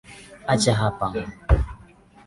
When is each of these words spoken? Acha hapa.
Acha 0.53 0.73
hapa. 0.79 1.07